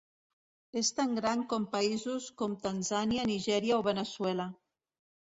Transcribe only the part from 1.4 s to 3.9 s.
com països com Tanzània, Nigèria o